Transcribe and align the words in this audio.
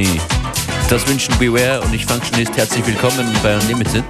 Harmony. 0.00 0.20
Das 0.88 1.06
wünschen 1.06 1.36
Beware 1.38 1.80
und 1.82 1.94
ich 1.94 2.06
Functionist 2.06 2.56
herzlich 2.56 2.86
willkommen 2.86 3.26
bei 3.42 3.56
Unlimited. 3.56 4.04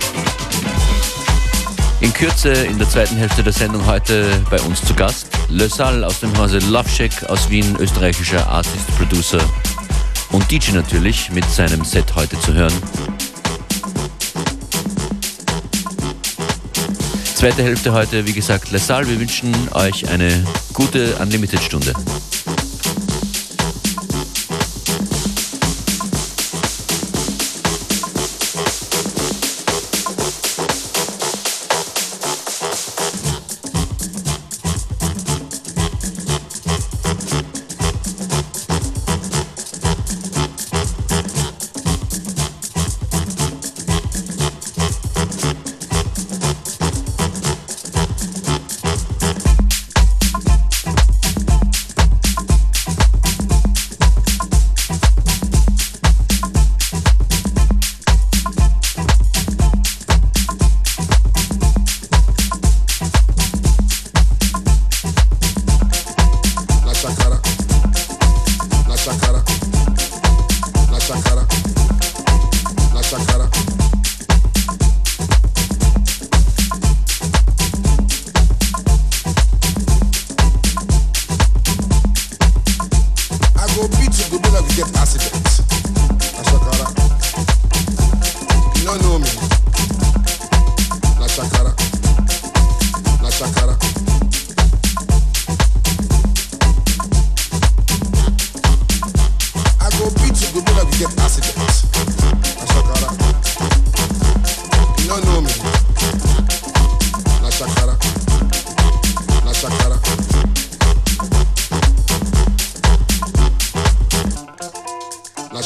In 2.01 2.13
Kürze 2.13 2.51
in 2.51 2.79
der 2.79 2.89
zweiten 2.89 3.17
Hälfte 3.17 3.43
der 3.43 3.53
Sendung 3.53 3.85
heute 3.87 4.25
bei 4.51 4.61
uns 4.61 4.83
zu 4.83 4.95
Gast 4.95 5.27
Le 5.49 5.69
Salle 5.69 6.07
aus 6.07 6.21
dem 6.21 6.37
Hause 6.39 6.59
Love 6.71 6.89
Shack 6.89 7.25
aus 7.29 7.51
Wien, 7.51 7.77
österreichischer 7.79 8.47
Artist, 8.49 8.87
Producer 8.97 9.41
und 10.31 10.51
DJ 10.51 10.73
natürlich 10.73 11.31
mit 11.31 11.45
seinem 11.51 11.85
Set 11.85 12.15
heute 12.15 12.41
zu 12.41 12.55
hören. 12.55 12.73
Zweite 17.35 17.63
Hälfte 17.63 17.93
heute, 17.93 18.27
wie 18.27 18.33
gesagt, 18.33 18.71
Le 18.71 18.79
Salle. 18.79 19.09
Wir 19.09 19.19
wünschen 19.19 19.55
euch 19.73 20.09
eine 20.09 20.45
gute 20.73 21.17
Unlimited-Stunde. 21.17 21.95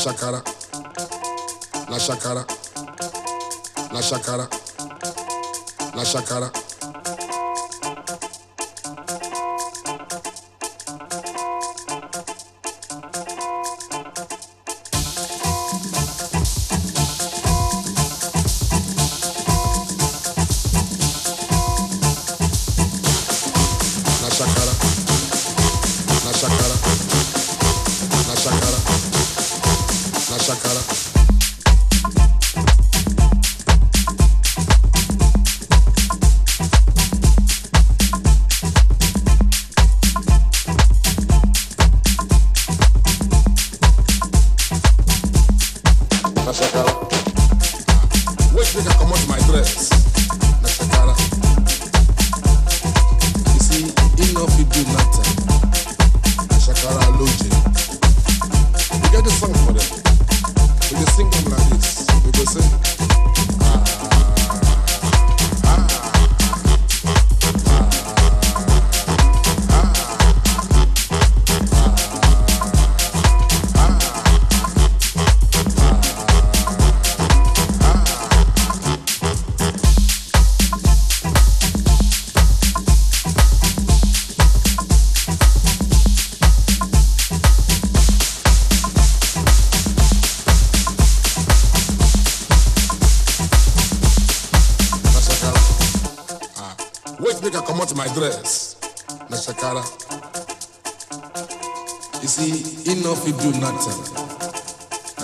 chacara, 0.04 0.42
na 1.88 1.98
chacara, 1.98 2.44
na 3.90 4.02
chacara, 4.02 4.46
na 5.96 6.04
chacara. 6.04 6.63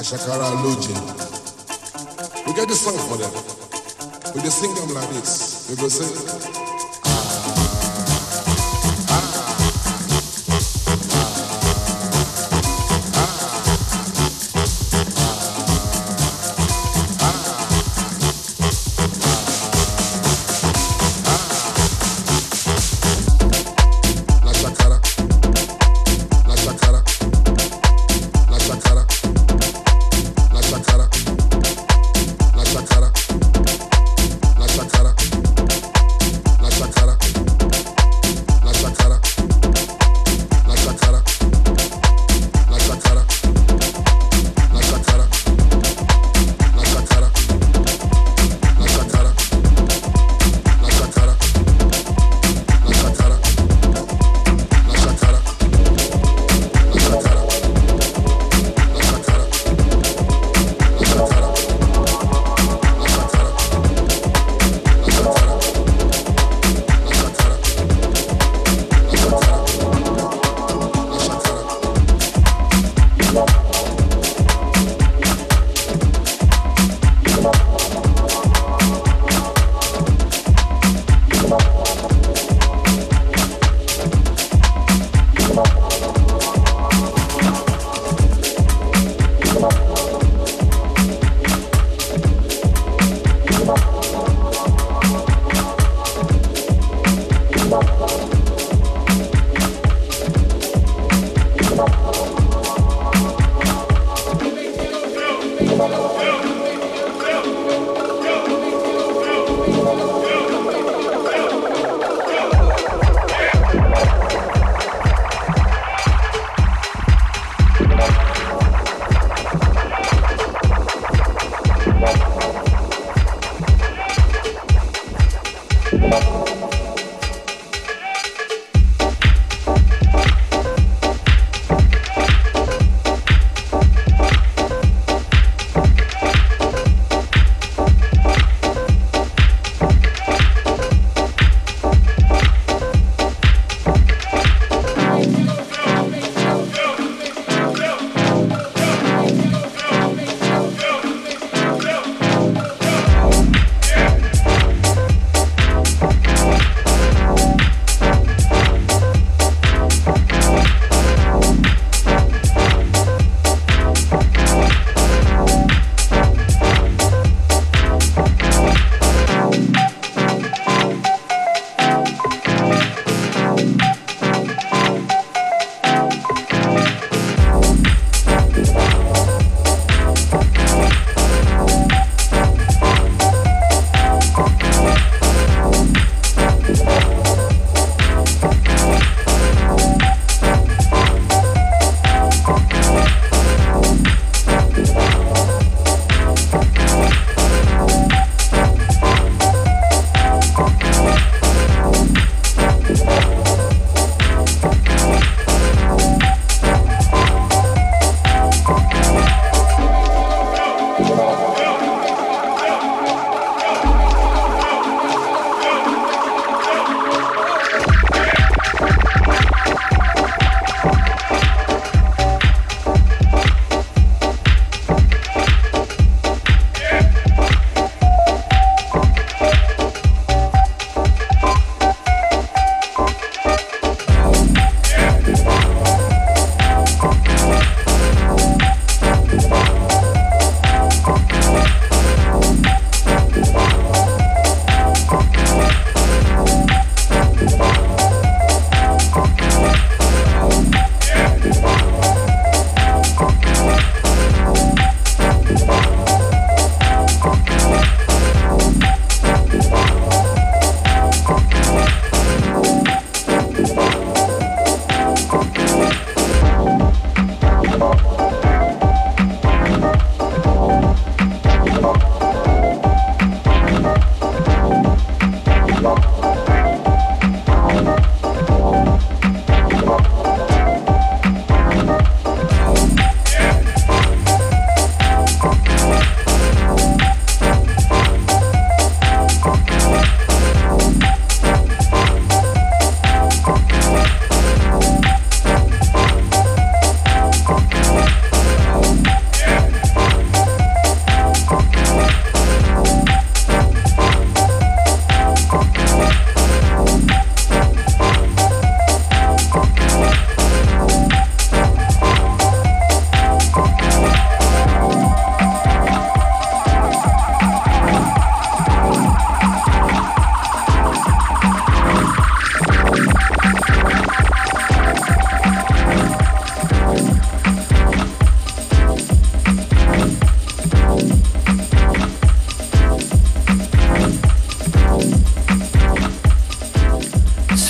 Na 0.00 0.04
shakara 0.04 0.48
loje 0.50 0.94
we 2.46 2.54
get 2.54 2.66
the 2.68 2.74
song 2.74 2.96
for 3.08 3.18
them 3.18 3.30
we 4.34 4.40
just 4.40 4.58
sing 4.58 4.74
them 4.74 4.94
like 4.94 5.08
this 5.10 5.66
we 5.68 5.76
go 5.76 5.88
say. 5.88 6.59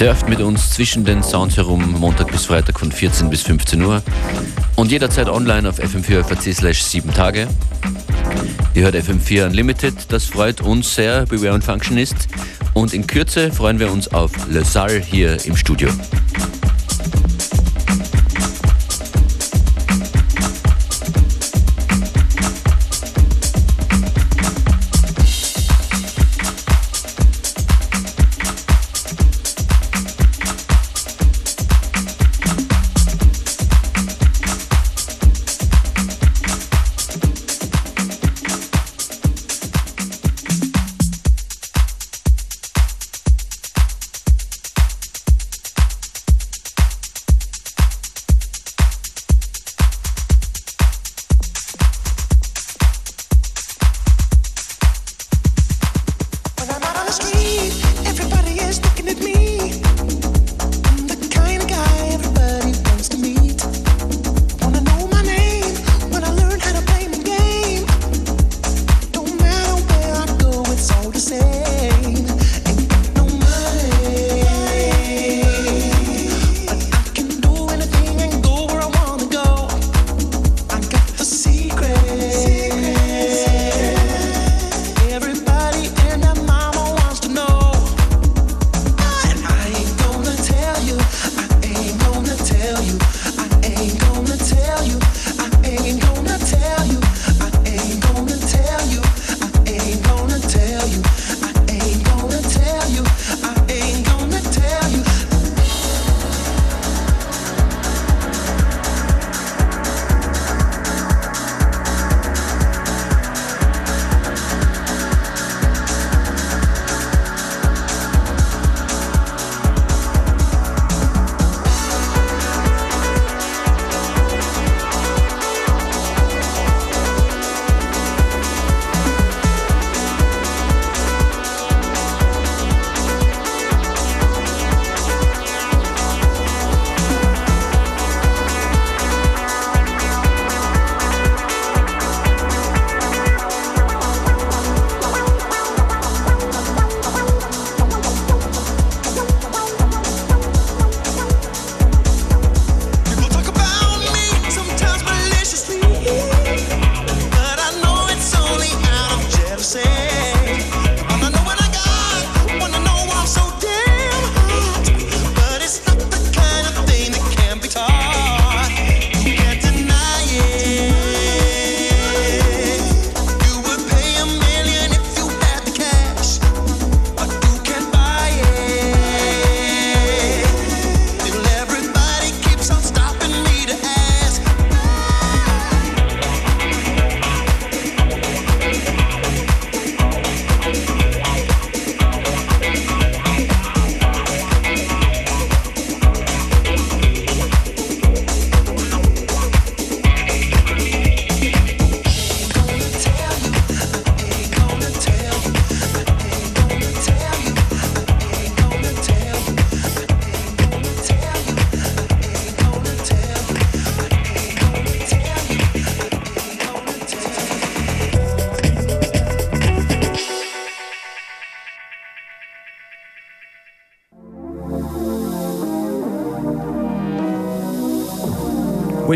Surft 0.00 0.30
mit 0.30 0.40
uns 0.40 0.70
zwischen 0.70 1.04
den 1.04 1.22
Sounds 1.22 1.58
herum, 1.58 1.96
Montag 2.00 2.32
bis 2.32 2.46
Freitag 2.46 2.80
von 2.80 2.90
14 2.90 3.28
bis 3.28 3.42
15 3.42 3.82
Uhr 3.82 4.02
und 4.76 4.90
jederzeit 4.90 5.28
online 5.28 5.68
auf 5.68 5.78
fm4 5.78 6.54
slash 6.54 6.82
7 6.82 7.12
Tage. 7.12 7.46
Ihr 8.72 8.84
hört 8.84 8.94
FM4 8.94 9.44
Unlimited, 9.44 10.10
das 10.10 10.24
freut 10.24 10.62
uns 10.62 10.94
sehr, 10.94 11.26
Beware 11.26 11.52
und 11.52 11.62
Function 11.62 11.98
ist. 11.98 12.28
Und 12.72 12.94
in 12.94 13.06
Kürze 13.06 13.52
freuen 13.52 13.78
wir 13.78 13.92
uns 13.92 14.08
auf 14.08 14.32
Le 14.48 14.64
Salle 14.64 15.00
hier 15.00 15.36
im 15.44 15.54
Studio. 15.54 15.90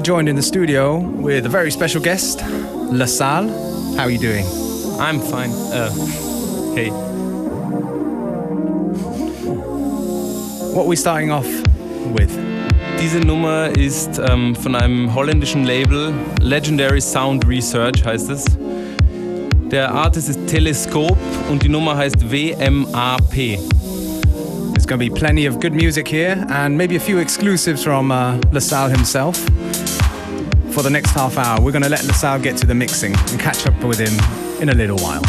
Joined 0.05 0.29
in 0.29 0.37
the 0.37 0.43
studio 0.43 0.99
with 0.99 1.47
a 1.47 1.49
very 1.49 1.71
special 1.71 1.99
guest, 1.99 2.43
LaSalle. 2.93 3.49
How 3.97 4.03
are 4.03 4.11
you 4.11 4.19
doing? 4.19 4.45
I'm 5.01 5.19
fine. 5.19 5.51
Uh, 5.73 5.91
hey. 6.75 6.91
What 10.75 10.83
are 10.83 10.89
we 10.89 10.97
starting 10.97 11.31
off 11.31 11.49
with? 12.13 12.31
Diese 13.01 13.19
Nummer 13.21 13.71
ist 13.79 14.21
ähm, 14.29 14.55
von 14.55 14.75
einem 14.75 15.15
holländischen 15.15 15.65
Label, 15.65 16.13
Legendary 16.43 17.01
Sound 17.01 17.49
Research 17.49 18.05
heißt 18.05 18.29
es. 18.29 18.45
Der 19.71 19.91
Artist 19.91 20.29
ist 20.29 20.47
Telescope 20.47 21.17
und 21.51 21.63
die 21.63 21.71
Nummer 21.71 21.97
heißt 21.97 22.31
WMAP. 22.31 23.59
There's 24.75 24.87
going 24.87 25.01
to 25.01 25.09
be 25.09 25.11
plenty 25.11 25.49
of 25.49 25.59
good 25.61 25.73
music 25.73 26.07
here 26.07 26.45
and 26.51 26.77
maybe 26.77 26.97
a 26.97 27.01
few 27.01 27.21
exclusives 27.21 27.83
from 27.83 28.11
uh, 28.11 28.39
LaSalle 28.53 28.91
himself. 28.91 29.41
For 30.75 30.83
the 30.83 30.91
next 30.91 31.13
half 31.13 31.39
hour, 31.39 31.61
we're 31.61 31.71
going 31.71 31.85
to 31.85 31.89
let 31.89 32.03
LaSalle 32.03 32.41
get 32.41 32.57
to 32.57 32.67
the 32.67 32.75
mixing 32.75 33.15
and 33.15 33.39
catch 33.39 33.65
up 33.65 33.81
with 33.85 34.01
him 34.01 34.13
in 34.61 34.71
a 34.71 34.75
little 34.75 34.99
while. 34.99 35.23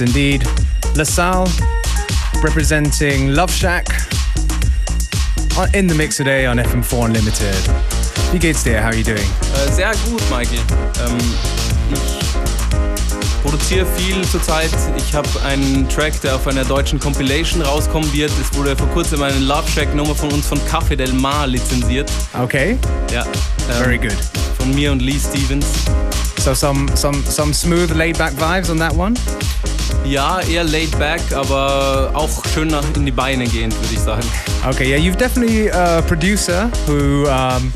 Yes, 0.00 0.08
indeed. 0.08 0.46
LaSalle 0.96 1.46
representing 2.42 3.34
Love 3.34 3.52
Shack 3.52 3.86
uh, 5.58 5.66
in 5.74 5.86
the 5.88 5.94
mix 5.94 6.16
today 6.16 6.46
on 6.46 6.56
FM4 6.56 7.06
Unlimited. 7.06 7.54
Wie 8.32 8.38
geht's 8.38 8.62
dir? 8.62 8.80
How 8.80 8.88
are 8.88 8.94
you 8.94 9.04
doing? 9.04 9.18
Äh, 9.18 9.72
sehr 9.72 9.92
gut, 10.08 10.22
Michael. 10.30 10.58
Ähm, 11.04 11.18
ich 11.92 13.42
produziere 13.42 13.84
viel 13.96 14.22
zurzeit. 14.26 14.70
Ich 14.96 15.12
habe 15.14 15.28
einen 15.44 15.86
Track, 15.88 16.18
der 16.22 16.36
auf 16.36 16.46
einer 16.46 16.64
deutschen 16.64 16.98
Compilation 16.98 17.60
rauskommen 17.60 18.10
wird. 18.12 18.32
Es 18.40 18.56
wurde 18.56 18.76
vor 18.76 18.88
kurzem 18.88 19.22
eine 19.22 19.38
Love 19.38 19.68
Shack 19.68 19.94
Nummer 19.94 20.14
von 20.14 20.32
uns 20.32 20.46
von 20.46 20.58
Café 20.60 20.96
Del 20.96 21.12
Mar 21.12 21.46
lizenziert. 21.46 22.10
Okay. 22.40 22.78
Ja. 23.12 23.24
Ähm, 23.24 23.84
Very 23.84 23.98
good. 23.98 24.16
Von 24.56 24.74
mir 24.74 24.92
und 24.92 25.02
Lee 25.02 25.18
Stevens. 25.18 25.66
So 26.38 26.54
some 26.54 26.88
some 26.96 27.22
some 27.26 27.52
smooth 27.52 27.90
laid 27.90 28.16
back 28.16 28.32
vibes 28.32 28.70
on 28.70 28.78
that 28.78 28.94
one? 28.94 29.14
Ja, 30.04 30.40
eher 30.40 30.64
laid 30.64 30.98
back, 30.98 31.20
aber 31.34 32.10
auch 32.14 32.44
schön 32.52 32.74
in 32.96 33.06
die 33.06 33.12
Beine 33.12 33.46
gehend, 33.46 33.74
würde 33.74 33.94
ich 33.94 34.00
sagen. 34.00 34.22
Okay, 34.68 34.88
yeah, 34.88 34.98
you've 34.98 35.16
definitely 35.16 35.70
a 35.70 36.02
producer 36.02 36.70
who 36.86 37.26
um, 37.28 37.72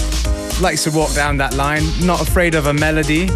likes 0.60 0.82
to 0.84 0.90
walk 0.90 1.14
down 1.14 1.38
that 1.38 1.54
line, 1.54 1.84
not 2.00 2.20
afraid 2.20 2.54
of 2.54 2.66
a 2.66 2.72
melody, 2.72 3.30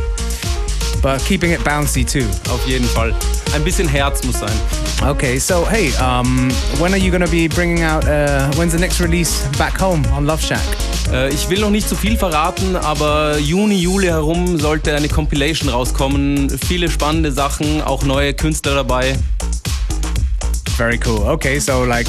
but 1.03 1.21
keeping 1.25 1.53
it 1.53 1.61
bouncy 1.61 2.05
too. 2.05 2.27
Auf 2.53 2.67
jeden 2.67 2.87
Fall. 2.87 3.15
Ein 3.55 3.65
bisschen 3.65 3.89
Herz 3.89 4.25
muss 4.25 4.41
sein. 4.41 4.53
Okay, 5.03 5.39
so 5.39 5.65
hey, 5.65 5.93
um, 6.03 6.51
when 6.79 6.93
are 6.93 6.99
you 6.99 7.11
going 7.11 7.25
to 7.25 7.31
be 7.31 7.49
bringing 7.49 7.83
out, 7.83 8.05
uh, 8.07 8.51
when's 8.57 8.73
the 8.73 8.79
next 8.79 9.01
release 9.01 9.47
back 9.57 9.79
home 9.79 10.05
on 10.13 10.27
Love 10.27 10.43
Shack? 10.43 10.98
Äh, 11.13 11.33
ich 11.33 11.49
will 11.49 11.61
noch 11.61 11.71
nicht 11.71 11.89
zu 11.89 11.97
viel 11.97 12.17
verraten, 12.17 12.77
aber 12.77 13.39
Juni, 13.39 13.77
Juli 13.77 14.07
herum 14.07 14.59
sollte 14.59 14.95
eine 14.95 15.09
Compilation 15.09 15.69
rauskommen. 15.69 16.51
Viele 16.67 16.91
spannende 16.91 17.33
Sachen, 17.33 17.83
auch 17.83 18.03
neue 18.03 18.35
Künstler 18.35 18.75
dabei. 18.75 19.17
Very 20.77 21.01
cool. 21.07 21.27
Okay, 21.27 21.59
so 21.59 21.85
like, 21.85 22.07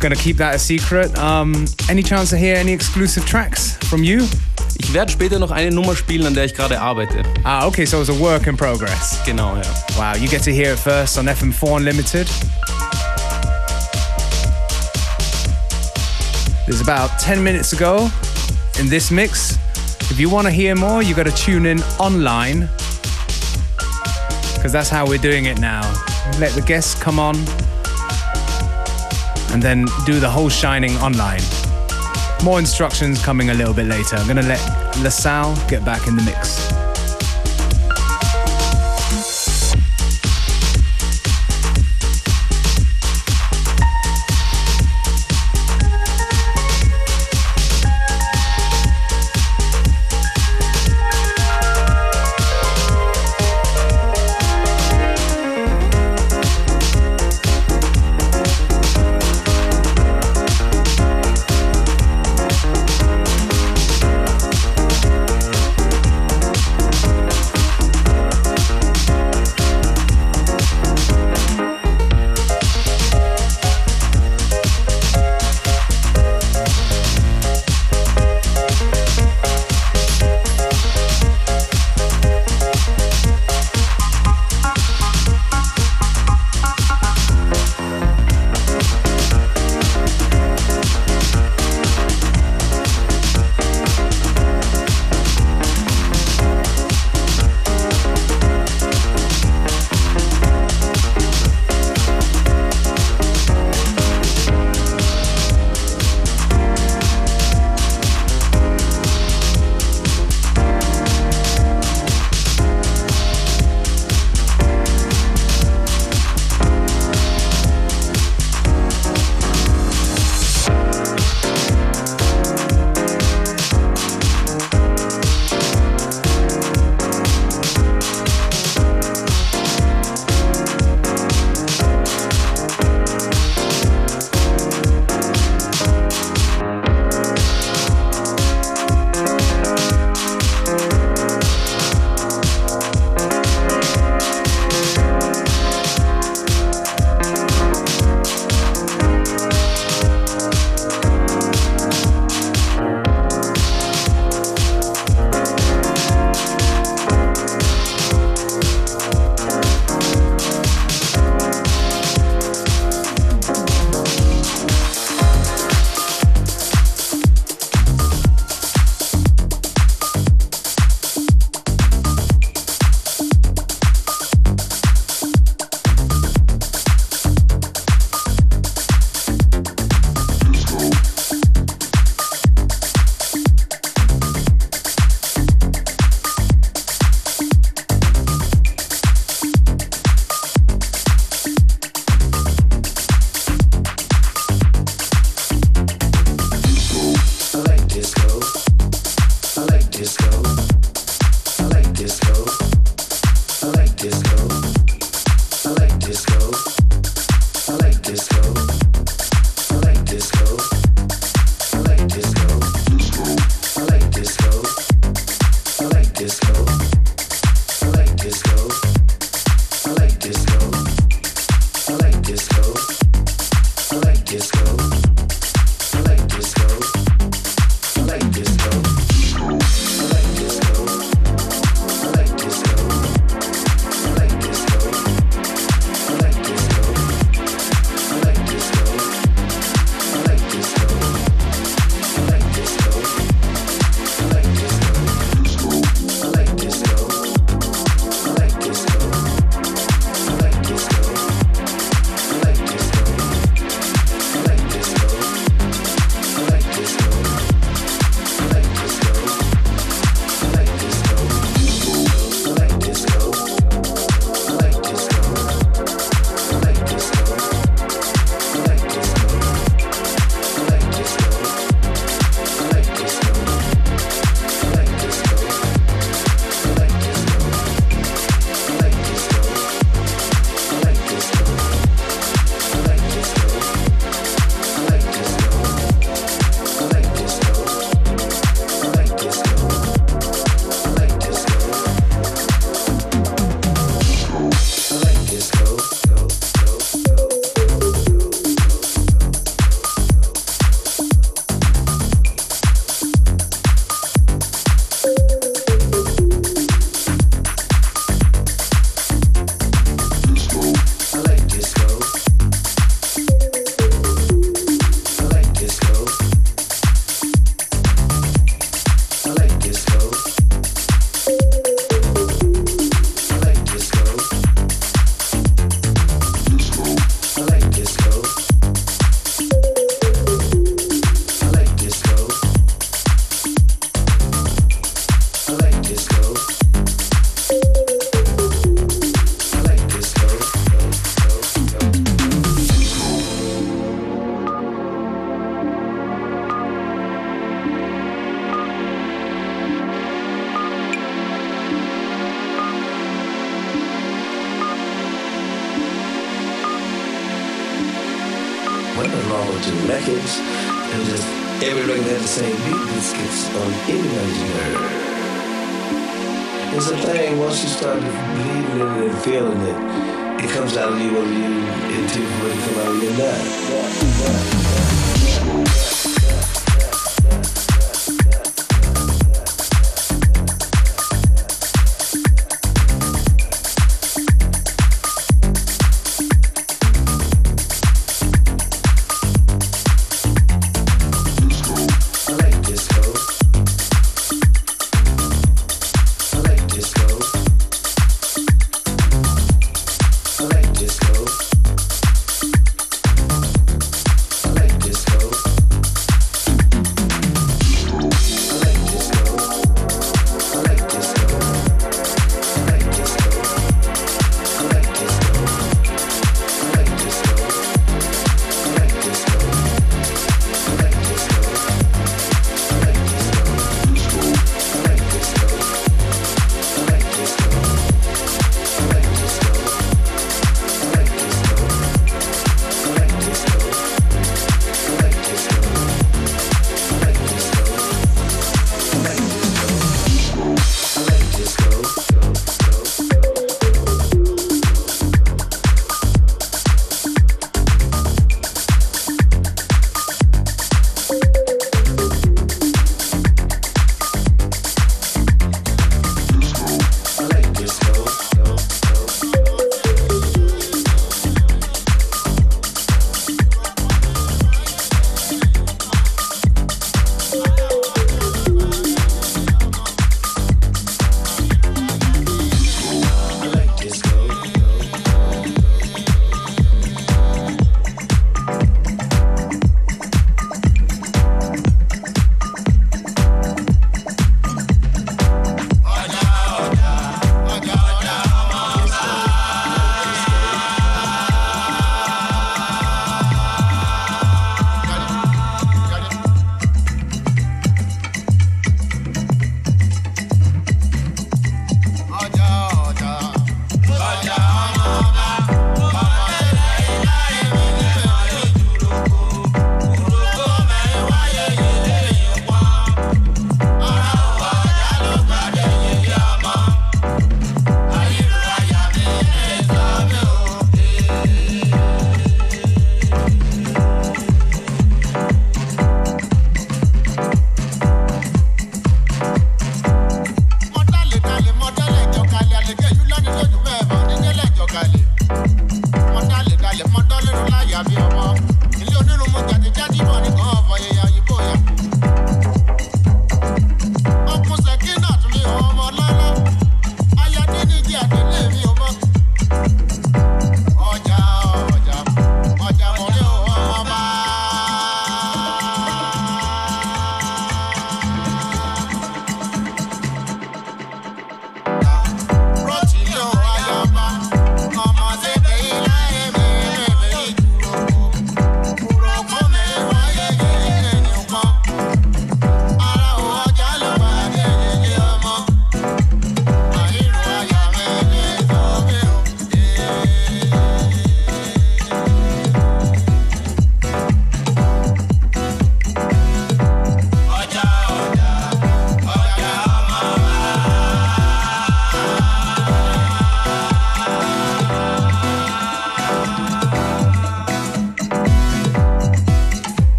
gonna 0.00 0.16
keep 0.16 0.38
that 0.38 0.54
a 0.54 0.58
secret. 0.58 1.16
Um, 1.18 1.66
any 1.88 2.02
chance 2.02 2.30
to 2.30 2.36
hear 2.36 2.56
any 2.56 2.72
exclusive 2.72 3.24
tracks 3.26 3.78
from 3.88 4.02
you? 4.02 4.24
Ich 4.78 4.92
werde 4.92 5.10
später 5.10 5.38
noch 5.38 5.50
eine 5.50 5.70
Nummer 5.70 5.96
spielen, 5.96 6.26
an 6.26 6.34
der 6.34 6.44
ich 6.44 6.54
gerade 6.54 6.80
arbeite. 6.80 7.22
Ah, 7.44 7.66
okay, 7.66 7.84
so 7.84 8.00
it's 8.00 8.10
a 8.10 8.18
work 8.18 8.46
in 8.46 8.56
progress. 8.56 9.18
Genau, 9.24 9.56
ja. 9.56 9.62
Wow, 9.96 10.20
you 10.20 10.28
get 10.28 10.42
to 10.44 10.50
hear 10.50 10.72
it 10.74 10.78
first 10.78 11.18
on 11.18 11.28
FM4 11.28 11.76
Unlimited. 11.76 12.28
There's 16.66 16.80
about 16.80 17.20
10 17.20 17.44
minutes 17.44 17.72
ago 17.72 18.10
in 18.80 18.88
this 18.88 19.12
mix. 19.12 19.56
If 20.10 20.18
you 20.18 20.28
want 20.28 20.48
to 20.48 20.50
hear 20.50 20.74
more, 20.74 21.00
you 21.00 21.14
got 21.14 21.26
to 21.26 21.30
tune 21.32 21.64
in 21.64 21.80
online 22.00 22.68
because 24.56 24.72
that's 24.72 24.88
how 24.88 25.06
we're 25.06 25.18
doing 25.18 25.44
it 25.44 25.60
now. 25.60 25.82
Let 26.40 26.54
the 26.54 26.62
guests 26.66 27.00
come 27.00 27.20
on 27.20 27.36
and 29.52 29.62
then 29.62 29.86
do 30.06 30.18
the 30.18 30.28
whole 30.28 30.48
shining 30.48 30.96
online. 30.96 31.40
More 32.42 32.58
instructions 32.58 33.24
coming 33.24 33.50
a 33.50 33.54
little 33.54 33.72
bit 33.72 33.86
later. 33.86 34.16
I'm 34.16 34.26
going 34.26 34.36
to 34.36 34.42
let 34.42 34.60
LaSalle 35.04 35.54
get 35.68 35.84
back 35.84 36.08
in 36.08 36.16
the 36.16 36.22
mix. 36.22 36.85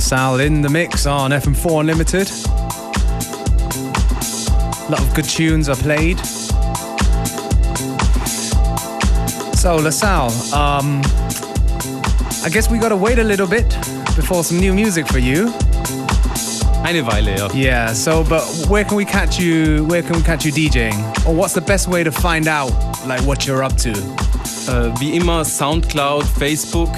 LaSalle 0.00 0.40
in 0.40 0.62
the 0.62 0.68
mix 0.70 1.04
on 1.04 1.30
FM4 1.30 1.80
Unlimited. 1.80 2.30
A 4.88 4.90
lot 4.90 5.02
of 5.02 5.14
good 5.14 5.26
tunes 5.26 5.68
are 5.68 5.76
played. 5.76 6.18
So, 9.54 9.76
LaSalle, 9.76 10.32
um, 10.54 11.02
I 12.42 12.48
guess 12.50 12.70
we 12.70 12.78
gotta 12.78 12.96
wait 12.96 13.18
a 13.18 13.22
little 13.22 13.46
bit 13.46 13.68
before 14.16 14.42
some 14.42 14.58
new 14.58 14.72
music 14.72 15.06
for 15.06 15.18
you. 15.18 15.52
Eine 16.82 17.04
Weile, 17.04 17.36
ja. 17.36 17.50
Yeah, 17.52 17.92
so, 17.92 18.24
but 18.24 18.42
where 18.70 18.84
can 18.84 18.96
we 18.96 19.04
catch 19.04 19.38
you? 19.38 19.84
Where 19.84 20.00
can 20.00 20.16
we 20.16 20.22
catch 20.22 20.46
you 20.46 20.52
DJing? 20.52 21.26
Or 21.26 21.34
what's 21.34 21.52
the 21.52 21.60
best 21.60 21.88
way 21.88 22.02
to 22.04 22.10
find 22.10 22.48
out, 22.48 22.72
like, 23.06 23.20
what 23.26 23.46
you're 23.46 23.62
up 23.62 23.76
to? 23.82 23.90
Äh, 23.90 24.98
wie 24.98 25.14
immer 25.14 25.44
Soundcloud, 25.44 26.24
Facebook. 26.24 26.88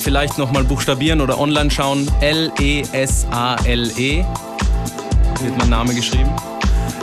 Vielleicht 0.00 0.38
nochmal 0.38 0.64
buchstabieren 0.64 1.20
oder 1.20 1.38
online 1.38 1.70
schauen. 1.70 2.10
L-E-S-A-L-E. 2.22 4.24
Wird 5.42 5.58
mein 5.58 5.68
Name 5.68 5.94
geschrieben. 5.94 6.30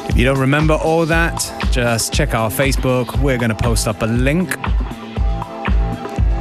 If 0.10 0.18
you 0.18 0.26
don't 0.26 0.39
remember 0.39 0.84
all 0.84 1.06
that, 1.06 1.54
just 1.72 2.12
check 2.12 2.34
our 2.34 2.50
Facebook. 2.50 3.16
We're 3.22 3.38
going 3.38 3.56
to 3.56 3.56
post 3.56 3.88
up 3.88 4.02
a 4.02 4.08
link. 4.08 4.58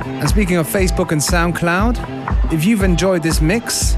And 0.07 0.29
speaking 0.29 0.57
of 0.57 0.67
Facebook 0.67 1.13
and 1.13 1.21
SoundCloud, 1.21 1.99
if 2.51 2.65
you've 2.65 2.83
enjoyed 2.83 3.23
this 3.23 3.43
mix, 3.43 3.95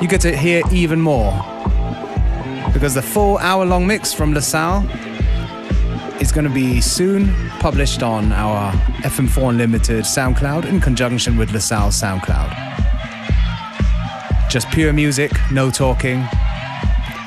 you 0.00 0.06
get 0.06 0.20
to 0.20 0.36
hear 0.36 0.62
even 0.70 1.00
more. 1.00 1.32
Because 2.72 2.94
the 2.94 3.02
full 3.02 3.38
hour 3.38 3.66
long 3.66 3.88
mix 3.88 4.12
from 4.12 4.34
LaSalle 4.34 4.84
is 6.26 6.32
going 6.32 6.44
to 6.44 6.50
be 6.50 6.80
soon 6.80 7.32
published 7.60 8.02
on 8.02 8.32
our 8.32 8.72
FM4 9.02 9.50
Unlimited 9.50 10.04
SoundCloud 10.04 10.64
in 10.64 10.80
conjunction 10.80 11.36
with 11.36 11.52
LaSalle 11.52 11.90
SoundCloud. 11.90 12.50
Just 14.50 14.68
pure 14.70 14.92
music, 14.92 15.30
no 15.52 15.70
talking, 15.70 16.26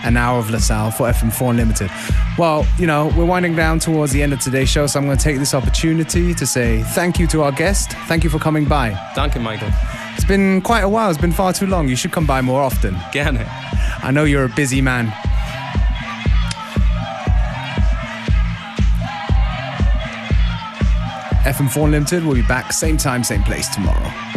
an 0.04 0.18
hour 0.18 0.40
of 0.40 0.50
LaSalle 0.50 0.92
for 0.92 1.10
FM4 1.10 1.52
Unlimited. 1.52 1.90
Well, 2.38 2.68
you 2.78 2.88
know, 2.88 3.14
we're 3.18 3.26
winding 3.26 3.56
down 3.56 3.80
towards 3.80 4.12
the 4.12 4.22
end 4.22 4.34
of 4.34 4.40
today's 4.42 4.70
show, 4.70 4.86
so 4.86 5.00
I'm 5.00 5.06
going 5.06 5.18
to 5.18 5.24
take 5.24 5.38
this 5.38 5.54
opportunity 5.54 6.34
to 6.34 6.46
say 6.46 6.84
thank 6.84 7.20
you 7.20 7.28
to 7.28 7.44
our 7.44 7.54
guest. 7.54 7.92
Thank 8.08 8.26
you 8.26 8.30
for 8.30 8.40
coming 8.40 8.66
by. 8.66 8.92
Danke, 9.16 9.42
Michael. 9.42 9.70
It's 10.16 10.26
been 10.26 10.62
quite 10.62 10.82
a 10.82 10.90
while, 10.90 11.10
it's 11.10 11.20
been 11.20 11.32
far 11.32 11.54
too 11.54 11.68
long. 11.68 11.88
You 11.88 11.96
should 11.96 12.12
come 12.12 12.26
by 12.26 12.42
more 12.42 12.62
often. 12.62 12.98
Gerne. 13.14 13.46
I 14.04 14.12
know 14.12 14.26
you're 14.26 14.46
a 14.46 14.50
busy 14.50 14.82
man. 14.82 15.14
FM4 21.60 21.84
Unlimited 21.84 22.24
will 22.24 22.36
be 22.36 22.42
back 22.42 22.72
same 22.72 22.96
time, 22.96 23.22
same 23.22 23.44
place 23.44 23.68
tomorrow. 23.68 24.29